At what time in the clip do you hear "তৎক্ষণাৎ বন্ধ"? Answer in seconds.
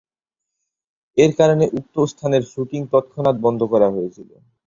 2.93-3.61